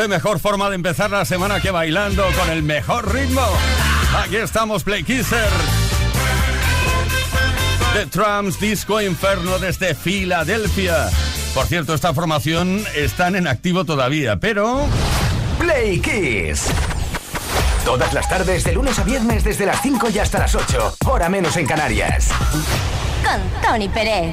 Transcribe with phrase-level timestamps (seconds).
[0.00, 3.42] mejor forma de empezar la semana que bailando con el mejor ritmo.
[4.24, 5.48] Aquí estamos, Play Kisser.
[7.92, 11.10] The Trams Disco Inferno desde Filadelfia.
[11.54, 14.86] Por cierto, esta formación están en activo todavía, pero...
[15.58, 16.68] Play Kiss.
[17.84, 20.96] Todas las tardes, de lunes a viernes, desde las 5 y hasta las 8.
[21.06, 22.28] Hora menos en Canarias.
[23.22, 24.32] Con Tony Pérez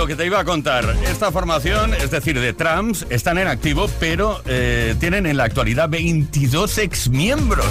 [0.00, 3.86] lo que te iba a contar, esta formación, es decir, de trams, están en activo,
[4.00, 7.66] pero eh, tienen en la actualidad 22 exmiembros.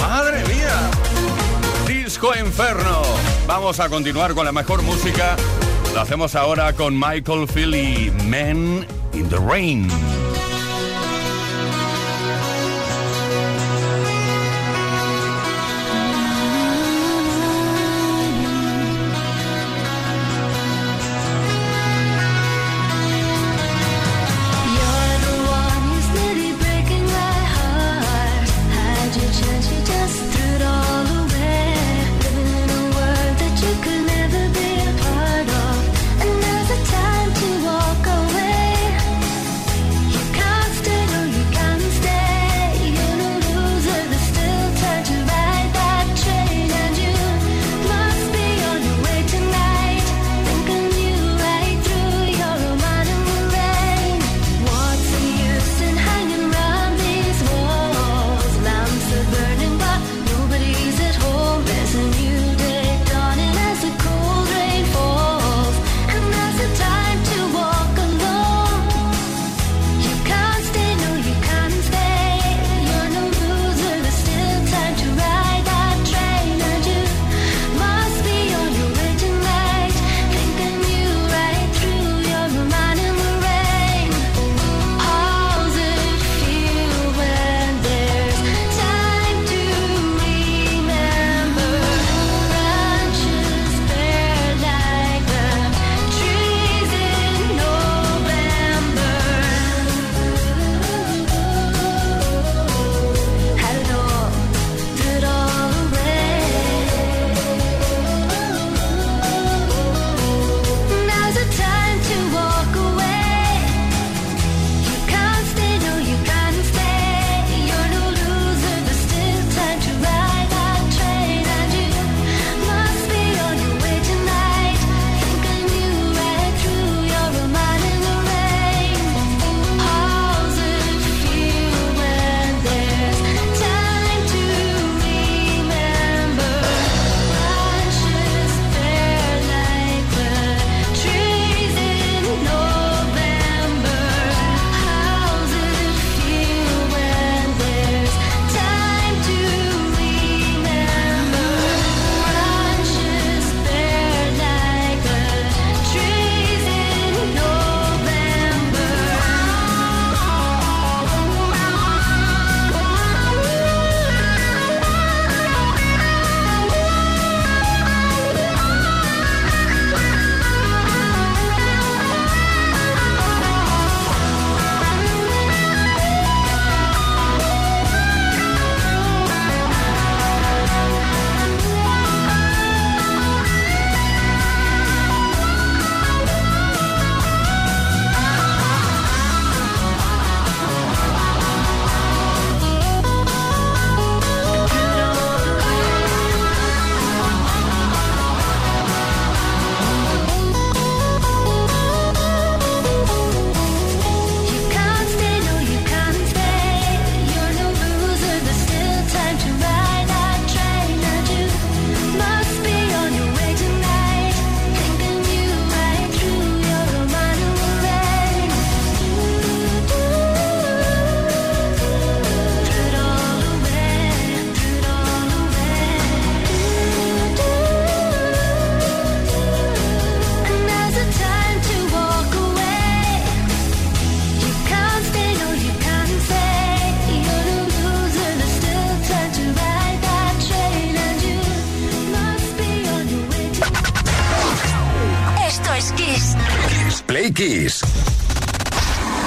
[0.00, 0.80] ¡Madre mía!
[1.86, 3.02] Disco Inferno.
[3.46, 5.36] Vamos a continuar con la mejor música.
[5.92, 9.90] Lo hacemos ahora con Michael Philly, Men in the Rain.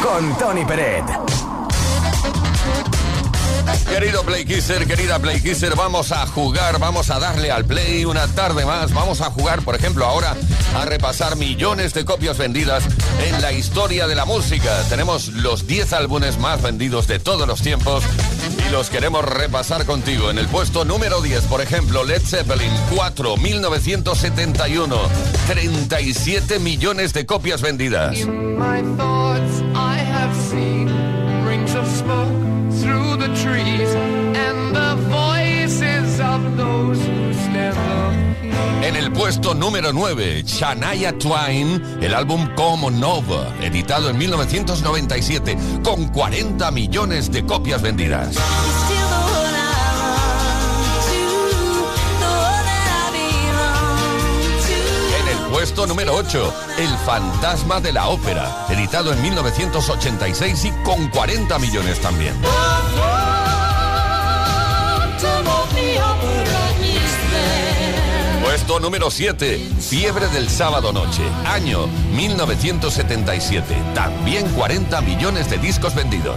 [0.04, 1.04] Con Tony Peret.
[3.90, 8.28] Querido Play Kisser, querida Play Kisser, vamos a jugar, vamos a darle al play una
[8.28, 8.94] tarde más.
[8.94, 10.36] Vamos a jugar, por ejemplo, ahora
[10.76, 12.84] a repasar millones de copias vendidas
[13.26, 14.84] en la historia de la música.
[14.90, 18.04] Tenemos los 10 álbumes más vendidos de todos los tiempos
[18.74, 20.32] los queremos repasar contigo.
[20.32, 24.98] En el puesto número 10, por ejemplo, Led Zeppelin 4, 1971,
[25.48, 28.18] 37 millones de copias vendidas.
[38.84, 46.10] En el puesto número 9, Shania Twain, el álbum Como Nova, editado en 1997, con
[46.10, 48.36] 40 millones de copias vendidas.
[55.20, 61.08] En el puesto número 8, El fantasma de la ópera, editado en 1986 y con
[61.08, 62.34] 40 millones también.
[68.54, 73.76] Puesto número 7, Fiebre del sábado noche, año 1977.
[73.96, 76.36] También 40 millones de discos vendidos.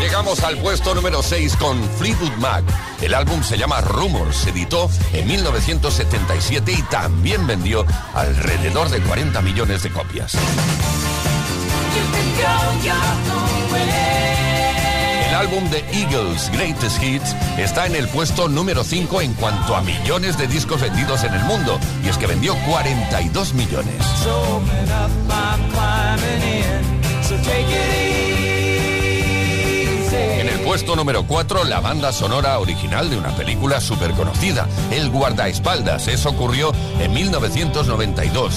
[0.00, 2.64] Llegamos al puesto número 6 con Fleetwood Mac.
[3.00, 9.40] El álbum se llama Rumors, se editó en 1977 y también vendió alrededor de 40
[9.40, 10.36] millones de copias.
[15.32, 19.80] El álbum de Eagles Greatest Hits está en el puesto número 5 en cuanto a
[19.80, 23.96] millones de discos vendidos en el mundo, y es que vendió 42 millones.
[30.12, 35.08] En el puesto número 4, la banda sonora original de una película súper conocida, El
[35.08, 36.08] guardaespaldas.
[36.08, 38.54] Eso ocurrió en 1992.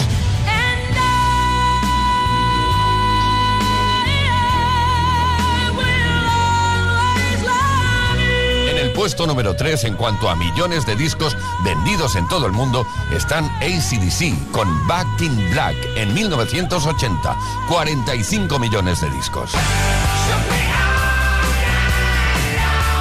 [8.95, 13.45] Puesto número 3 en cuanto a millones de discos vendidos en todo el mundo están
[13.57, 17.35] ACDC con Back in Black en 1980,
[17.67, 19.51] 45 millones de discos.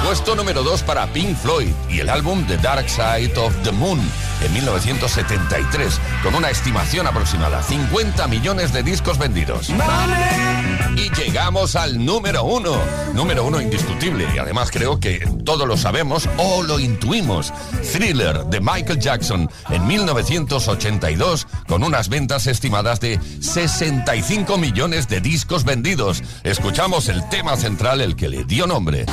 [0.05, 3.99] Puesto número 2 para Pink Floyd y el álbum The Dark Side of the Moon
[4.45, 9.71] en 1973, con una estimación aproximada, 50 millones de discos vendidos.
[10.95, 12.77] Y llegamos al número uno,
[13.15, 17.51] número uno indiscutible, y además creo que todos lo sabemos o lo intuimos.
[17.91, 25.63] Thriller de Michael Jackson en 1982, con unas ventas estimadas de 65 millones de discos
[25.63, 26.21] vendidos.
[26.43, 29.07] Escuchamos el tema central, el que le dio nombre.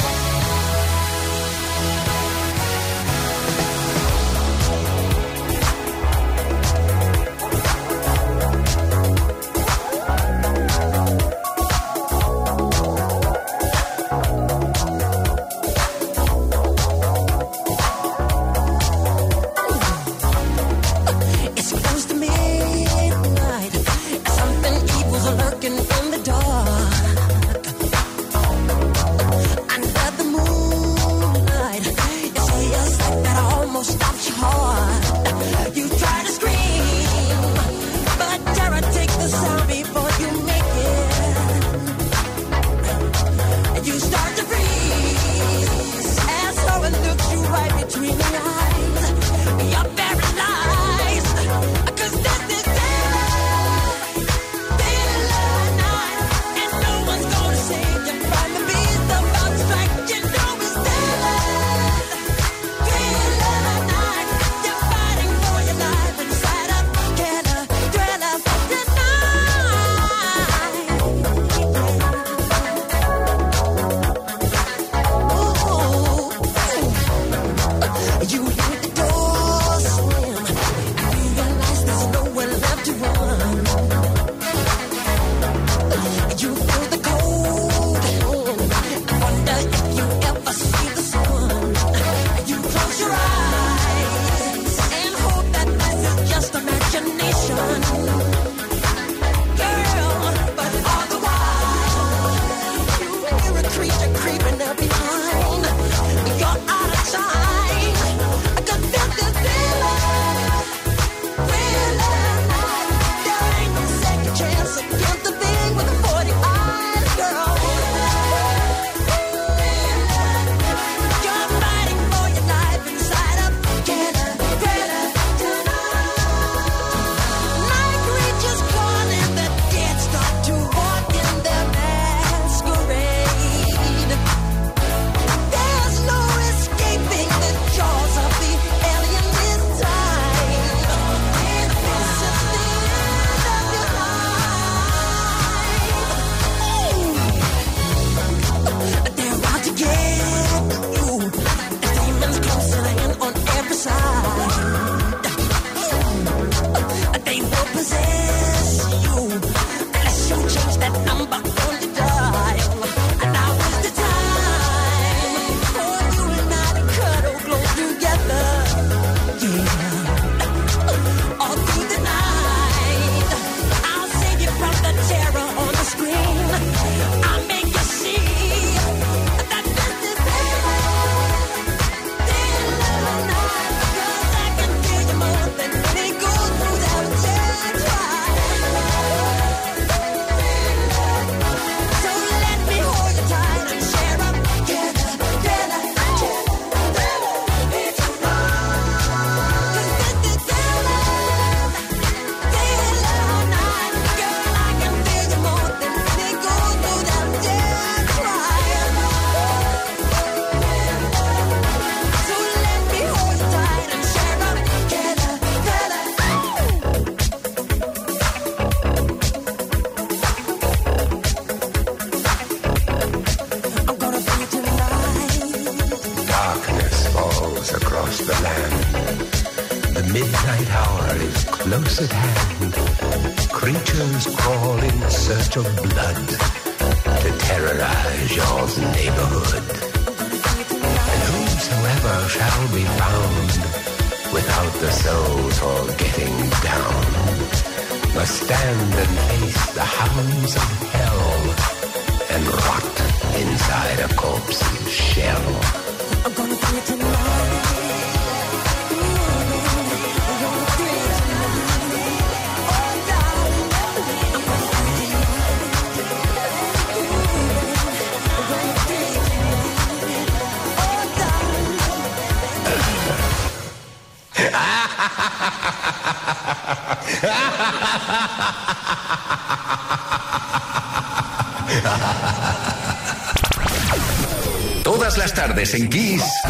[285.75, 286.42] en Kiss.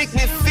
[0.00, 0.49] make me feel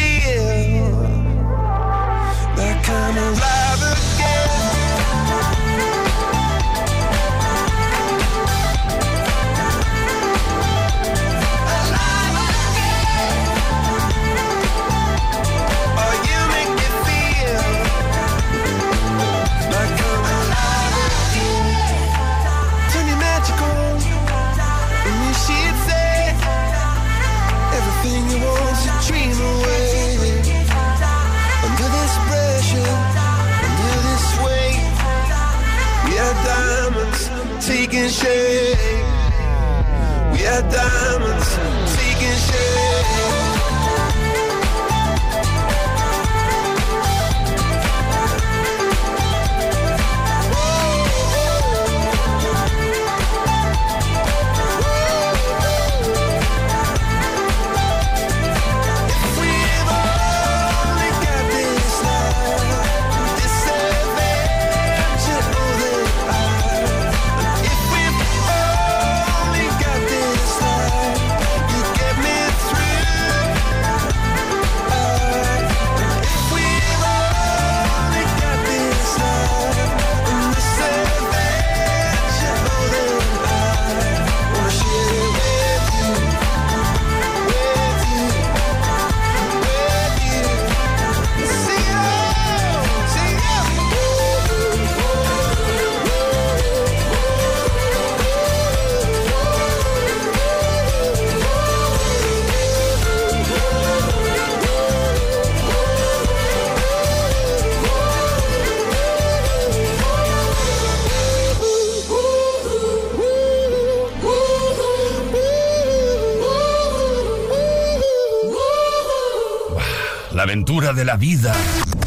[120.94, 121.54] de la vida.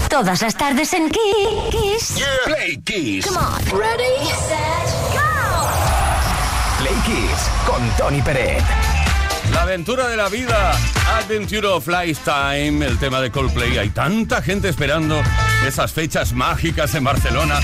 [0.09, 2.17] Todas las tardes en Kiss.
[2.17, 2.27] Yeah.
[2.45, 3.27] Play Kiss.
[3.27, 3.65] Come on.
[3.79, 5.21] Ready, set, go.
[6.79, 8.63] Play Kiss con Tony Pérez.
[9.53, 10.73] La aventura de la vida,
[11.19, 13.79] Adventure of Lifetime, el tema de Coldplay.
[13.79, 15.23] Hay tanta gente esperando
[15.67, 17.61] esas fechas mágicas en Barcelona.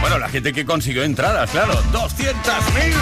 [0.00, 2.94] Bueno, la gente que consiguió entradas, claro, 200.000.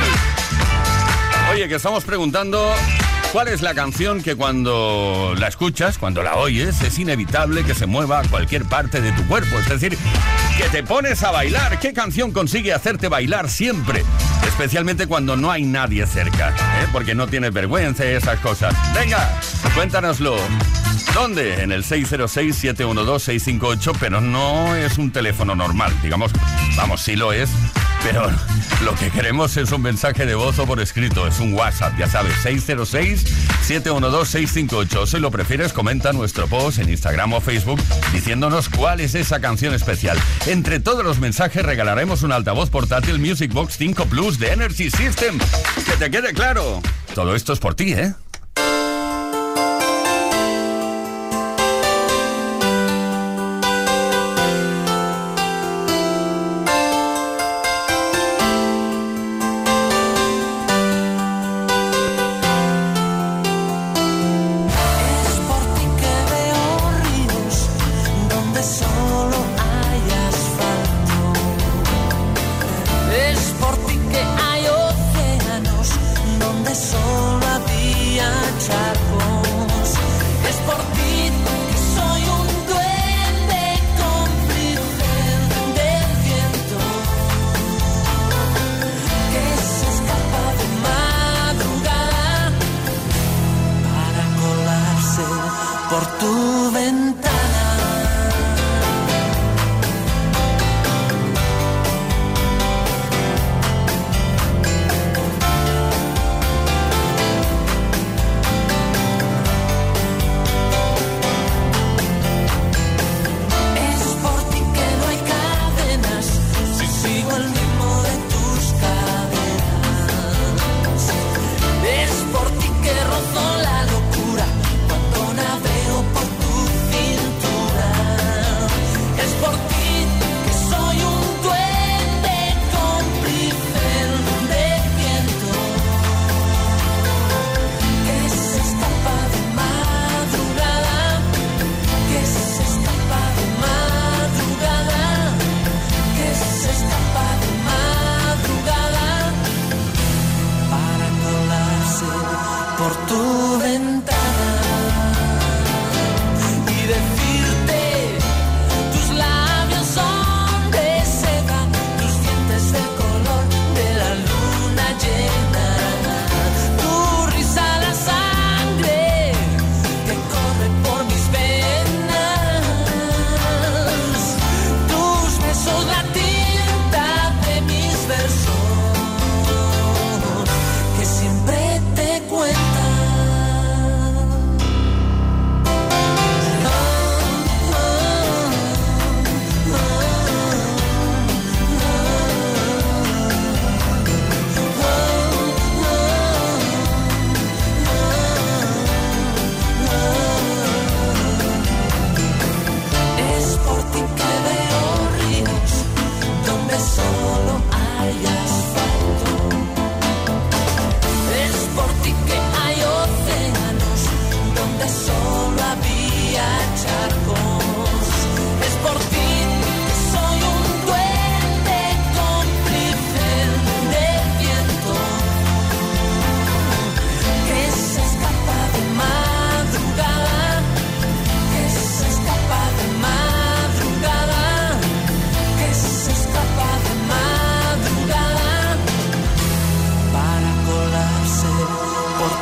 [1.52, 2.74] Oye, que estamos preguntando
[3.32, 7.86] ¿Cuál es la canción que cuando la escuchas, cuando la oyes, es inevitable que se
[7.86, 9.56] mueva a cualquier parte de tu cuerpo?
[9.56, 9.96] Es decir,
[10.58, 11.78] que te pones a bailar.
[11.78, 14.02] ¿Qué canción consigue hacerte bailar siempre?
[14.48, 16.88] Especialmente cuando no hay nadie cerca, ¿eh?
[16.92, 18.74] porque no tienes vergüenza y esas cosas.
[18.94, 19.32] Venga,
[19.76, 20.36] cuéntanoslo.
[21.14, 21.62] ¿Dónde?
[21.62, 26.32] En el 606-712-658, pero no es un teléfono normal, digamos,
[26.76, 27.48] vamos, sí lo es,
[28.02, 28.28] pero
[28.84, 32.06] lo que queremos es un mensaje de voz o por escrito, es un WhatsApp, ya
[32.08, 35.06] sabes, 606-712-658.
[35.06, 37.80] Si lo prefieres, comenta nuestro post en Instagram o Facebook
[38.12, 40.18] diciéndonos cuál es esa canción especial.
[40.46, 45.38] Entre todos los mensajes regalaremos un altavoz portátil Music Box 5 Plus de Energy System.
[45.84, 46.80] Que te quede claro,
[47.14, 48.14] todo esto es por ti, ¿eh?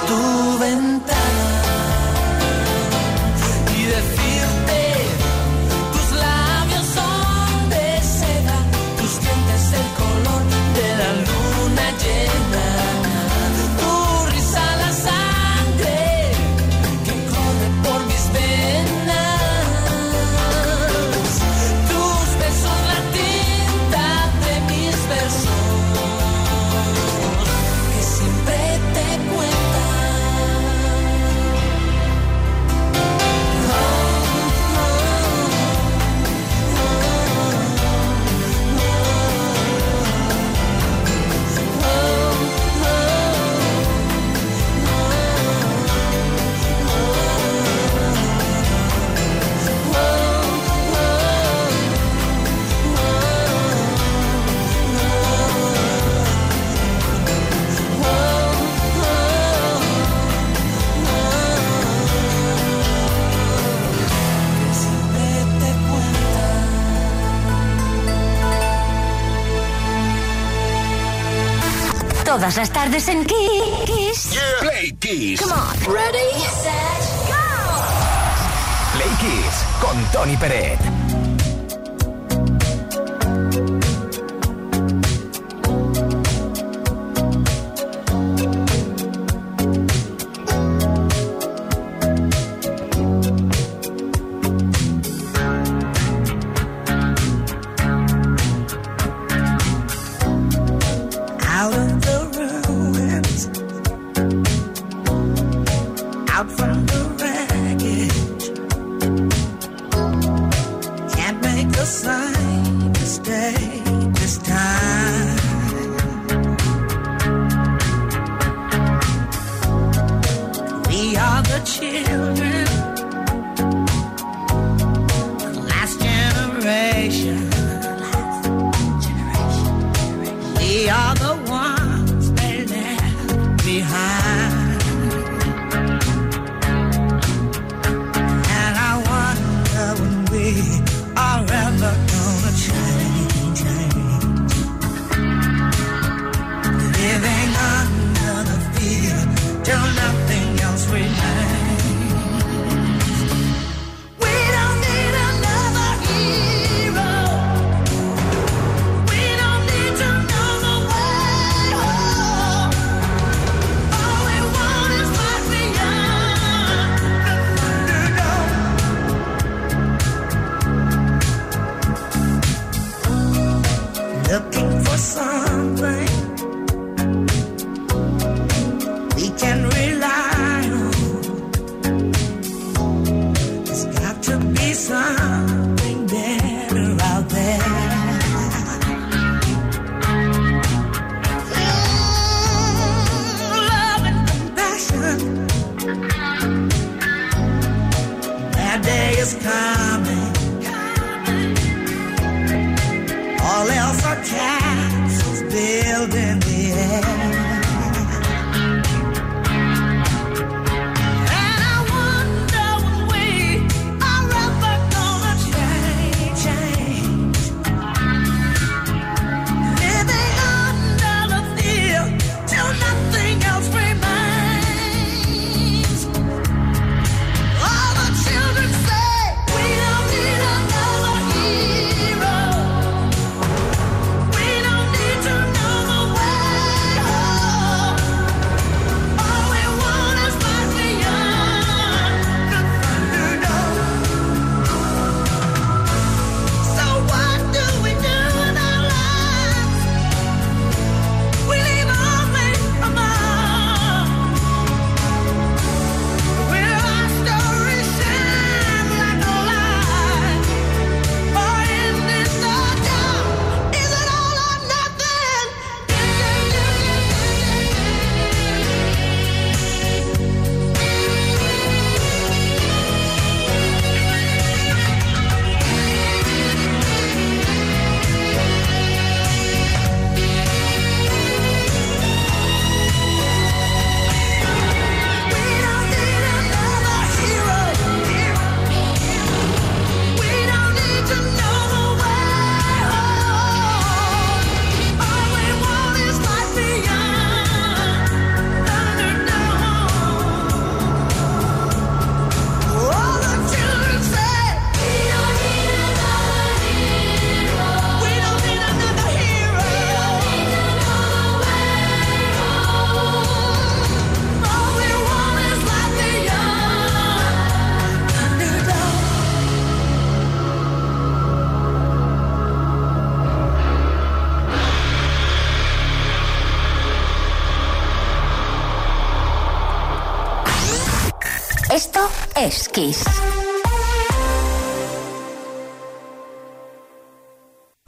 [0.09, 1.28] tu ventana.
[72.49, 74.33] todas las tardes en Kiss.
[74.33, 74.43] Yeah.
[74.61, 75.41] Play Kiss.
[75.43, 75.77] Come on.
[75.93, 77.35] Ready, set, go.
[78.95, 80.88] Play Kiss con Tony Pérez.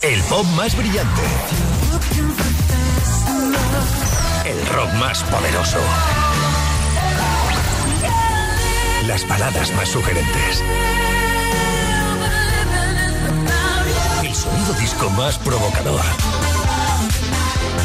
[0.02, 1.22] El pop más brillante.
[4.44, 5.78] El rock más poderoso.
[9.06, 10.62] Las baladas más sugerentes.
[14.22, 16.02] El sonido disco más provocador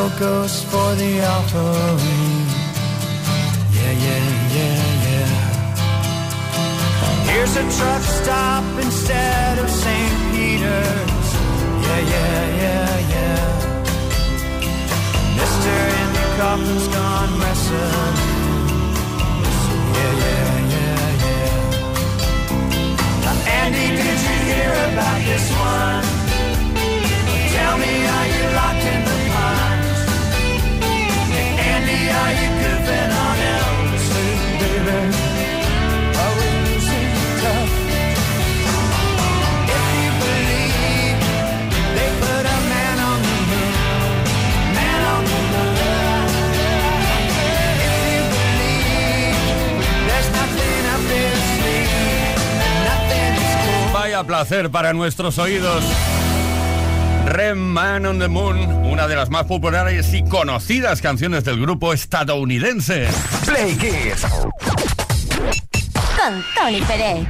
[0.00, 2.46] little ghost for the offering.
[3.76, 4.24] Yeah, yeah,
[4.56, 5.32] yeah, yeah.
[7.30, 10.32] Here's a truck stop instead of St.
[10.32, 11.28] Peter's.
[11.84, 13.44] Yeah, yeah, yeah, yeah.
[15.38, 15.74] Mr.
[16.00, 18.29] In the coffin's gone wrestling.
[54.40, 55.84] placer para nuestros oídos.
[57.26, 61.92] Red Man on the Moon, una de las más populares y conocidas canciones del grupo
[61.92, 63.06] estadounidense.
[63.44, 64.22] Play Kids.
[66.16, 67.28] Con Tony Pérez.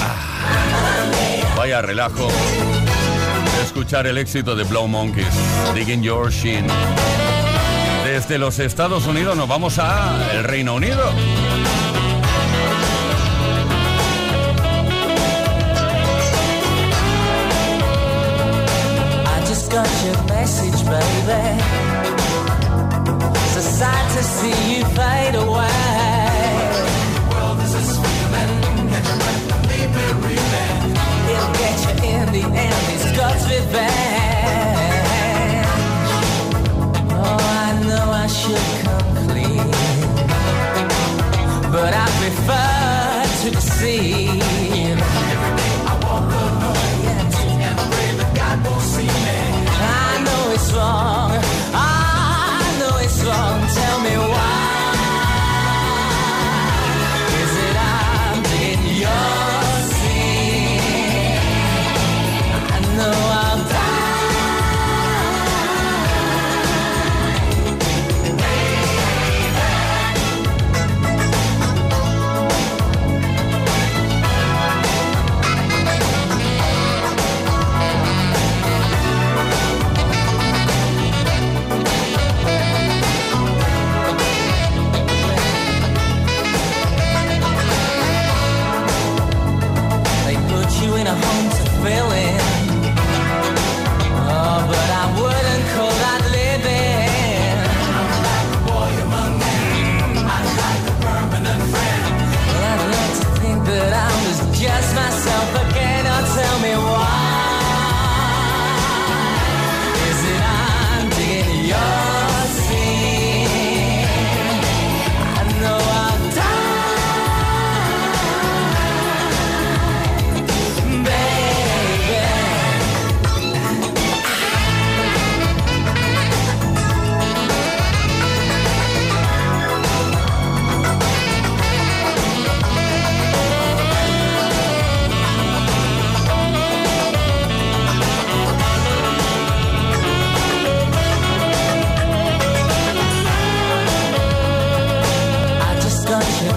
[0.00, 2.26] Ah, vaya relajo.
[3.62, 5.28] Escuchar el éxito de Blow Monkeys,
[5.76, 6.66] Digging Your Shin.
[8.04, 11.12] Desde los Estados Unidos nos vamos a el Reino Unido.
[19.70, 21.42] got your message, baby.
[23.44, 25.70] It's a sight to see you fade away.
[27.30, 28.52] Well, this is feeling.
[31.28, 33.90] He'll get you in the end, it's God's revenge.
[37.12, 39.70] Oh, I know I should come clean,
[41.70, 44.89] but I prefer to deceive.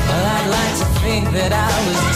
[0.07, 2.10] Well, I'd like to think that I was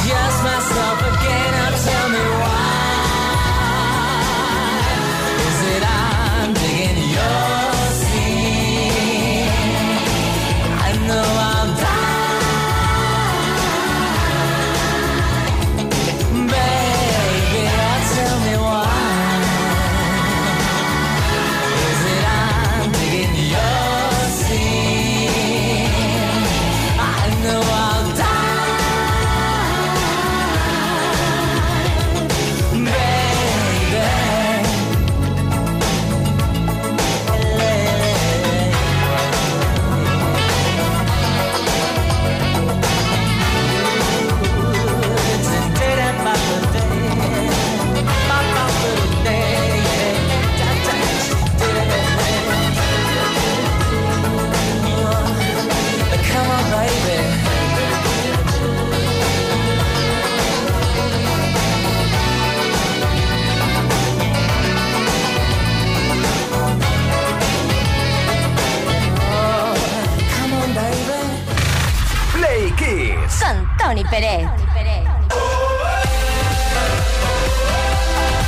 [74.10, 74.47] Pérez.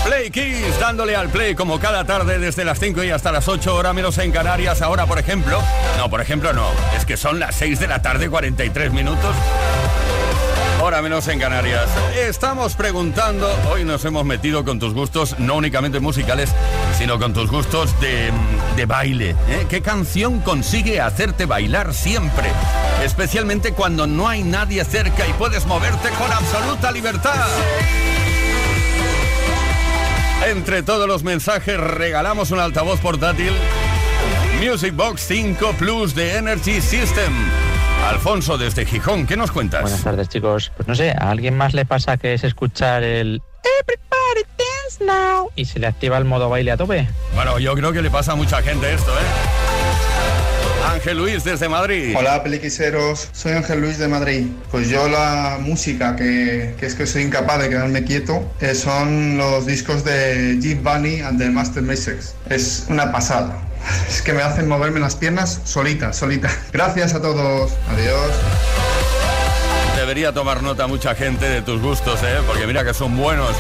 [0.06, 3.76] Play Kiss, dándole al play como cada tarde desde las 5 y hasta las 8
[3.76, 4.82] horas menos en Canarias.
[4.82, 5.62] Ahora, por ejemplo,
[5.98, 9.36] no, por ejemplo no, es que son las 6 de la tarde, 43 minutos.
[10.88, 11.90] Hora menos en Canarias.
[12.16, 16.50] Estamos preguntando, hoy nos hemos metido con tus gustos, no únicamente musicales,
[16.98, 18.32] sino con tus gustos de,
[18.78, 19.36] de baile.
[19.50, 19.66] ¿eh?
[19.68, 22.50] ¿Qué canción consigue hacerte bailar siempre?
[23.04, 27.48] Especialmente cuando no hay nadie cerca y puedes moverte con absoluta libertad.
[30.48, 33.52] Entre todos los mensajes regalamos un altavoz portátil
[34.62, 37.34] Music Box 5 Plus de Energy System.
[38.08, 39.82] Alfonso desde Gijón, ¿qué nos cuentas?
[39.82, 40.72] Buenas tardes, chicos.
[40.78, 43.42] Pues no sé, ¿a alguien más le pasa que es escuchar el
[43.82, 47.08] Everybody Dance Now y se le activa el modo baile a tope?
[47.36, 49.24] Bueno, yo creo que le pasa a mucha gente esto, ¿eh?
[50.90, 52.16] Ángel Luis desde Madrid.
[52.18, 54.48] Hola peliquiseros, soy Ángel Luis de Madrid.
[54.72, 59.38] Pues yo la música que, que es que soy incapaz de quedarme quieto eh, son
[59.38, 62.36] los discos de Jeep Bunny and the Master Mixes.
[62.50, 63.68] Es una pasada.
[64.08, 66.50] Es que me hacen moverme las piernas solita, solita.
[66.72, 67.72] Gracias a todos.
[67.90, 68.32] Adiós.
[69.96, 72.38] Debería tomar nota mucha gente de tus gustos, ¿eh?
[72.46, 73.56] Porque mira que son buenos.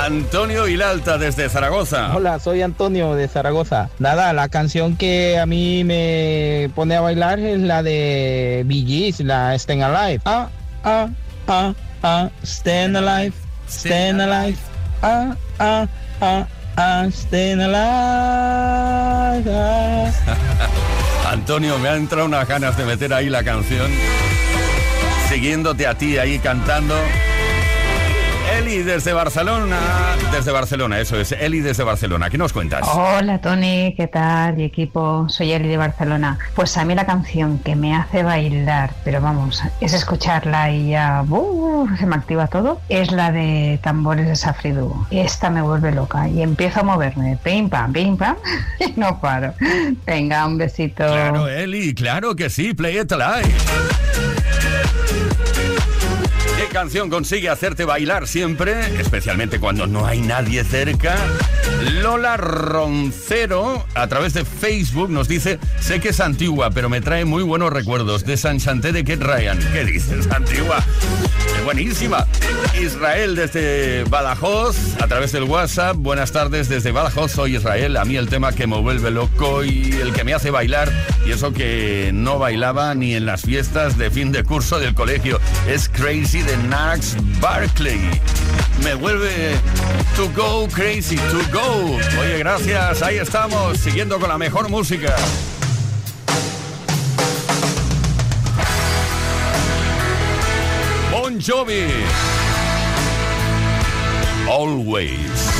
[0.00, 2.14] Antonio Vilalta desde Zaragoza.
[2.16, 3.90] Hola, soy Antonio de Zaragoza.
[3.98, 9.58] Nada, la canción que a mí me pone a bailar es la de Bee la
[9.58, 10.22] Staying Alive.
[10.24, 10.48] Ah,
[10.84, 11.08] ah,
[11.48, 13.34] ah, ah, Staying Alive,
[13.68, 14.56] Staying Alive.
[15.02, 15.86] Ah, ah,
[16.20, 16.46] ah,
[21.26, 23.90] Antonio, me han entrado unas ganas de meter ahí la canción.
[25.28, 26.94] Siguiéndote a ti ahí cantando.
[28.58, 29.78] Eli desde Barcelona.
[30.32, 31.32] Desde Barcelona, eso es.
[31.32, 32.30] Eli desde Barcelona.
[32.30, 32.86] ¿Qué nos cuentas?
[32.92, 34.60] Hola Tony, ¿qué tal?
[34.60, 36.38] Y equipo, soy Eli de Barcelona.
[36.54, 41.24] Pues a mí la canción que me hace bailar, pero vamos, es escucharla y ya
[41.28, 41.88] ¡uh!
[41.98, 45.06] se me activa todo, es la de tambores de Safridu.
[45.10, 48.36] Esta me vuelve loca y empiezo a moverme, pim pam, pim pam,
[48.80, 49.54] y no paro.
[50.06, 51.06] Venga, un besito.
[51.06, 52.74] Claro, Eli, claro que sí.
[52.74, 53.54] Play it alive.
[56.70, 59.00] ¿Qué canción consigue hacerte bailar siempre?
[59.00, 61.16] Especialmente cuando no hay nadie cerca.
[62.00, 67.24] Lola Roncero, a través de Facebook, nos dice: Sé que es antigua, pero me trae
[67.24, 69.58] muy buenos recuerdos de San Chanté de Kate Ryan.
[69.72, 70.84] ¿Qué dices, antigua?
[71.64, 72.26] Buenísima.
[72.80, 75.96] Israel desde Badajoz, a través del WhatsApp.
[75.96, 77.96] Buenas tardes desde Badajoz, soy Israel.
[77.96, 80.90] A mí el tema que me vuelve loco y el que me hace bailar,
[81.26, 85.40] y eso que no bailaba ni en las fiestas de fin de curso del colegio,
[85.68, 88.00] es Crazy de Nax Barkley.
[88.84, 89.58] Me vuelve
[90.16, 91.96] to go crazy, to go.
[92.20, 95.14] Oye, gracias, ahí estamos, siguiendo con la mejor música.
[101.10, 101.88] Bon Jovi.
[104.48, 105.59] Always.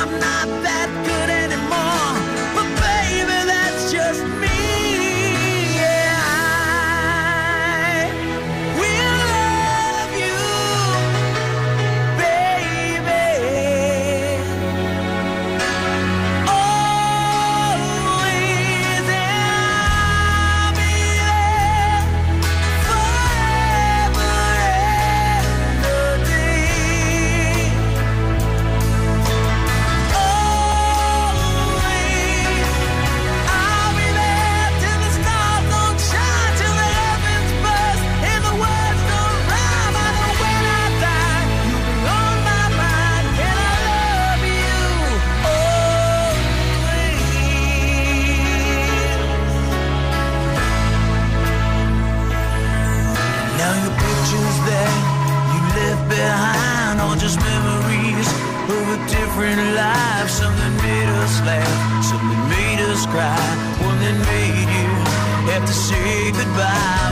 [59.31, 60.29] different life.
[60.29, 63.37] Something made us laugh, something made us cry,
[63.85, 67.10] one that made you have to say goodbye.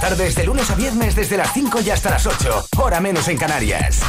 [0.00, 2.68] Las tardes, de lunes a viernes, desde las 5 y hasta las 8.
[2.78, 4.00] Hora menos en Canarias.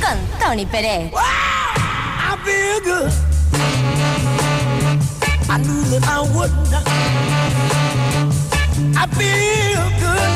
[0.00, 1.12] Con Tony Pérez.
[1.12, 3.12] I feel good.
[5.50, 6.88] I knew that I would not.
[8.96, 10.30] I feel good.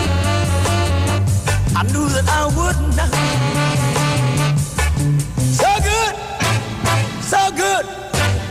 [1.75, 3.11] I knew that I would not.
[5.55, 6.15] So good,
[7.23, 7.87] so good.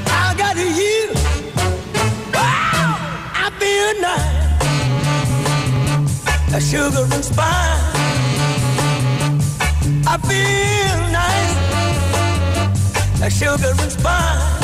[0.07, 1.11] I got you.
[2.33, 2.97] Wow,
[3.35, 4.36] I feel nice.
[6.53, 7.95] A sugar and spice.
[10.07, 11.55] I feel nice
[13.21, 14.56] like sugar and spice.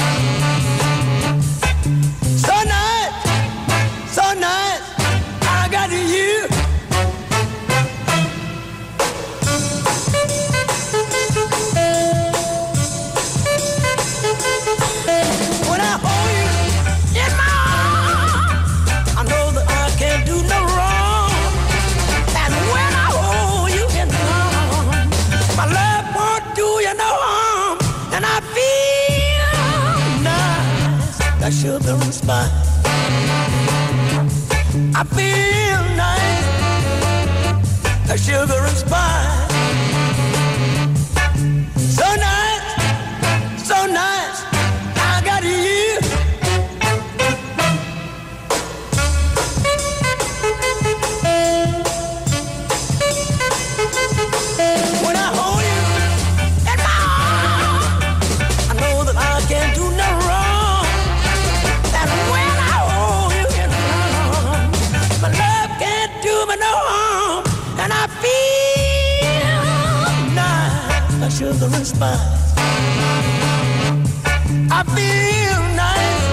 [32.26, 32.47] by.
[34.95, 36.47] I feel nice,
[38.09, 39.51] like sugar and spice.
[41.95, 42.32] So nice.
[71.84, 72.19] my spine.
[74.71, 76.25] I feel nice,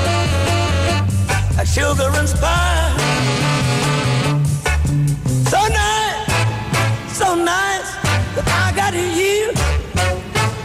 [1.57, 3.01] like sugar and spice.
[5.51, 6.33] So nice,
[7.19, 7.91] so nice
[8.35, 9.53] that I got to you.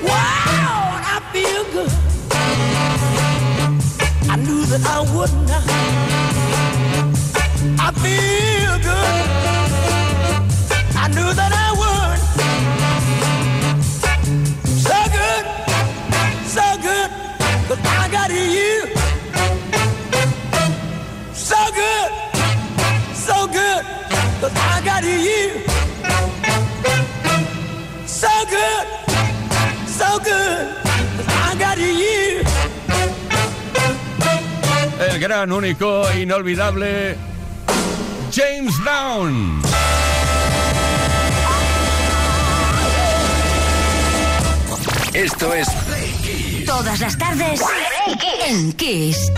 [0.03, 1.91] Wow, I feel good.
[4.29, 5.63] I knew that I would not.
[7.79, 8.54] I feel.
[35.27, 37.15] gran, único, inolvidable
[38.31, 39.59] James Brown.
[45.13, 45.67] Esto es
[46.67, 47.59] Todas las tardes
[48.47, 49.31] en Kiss.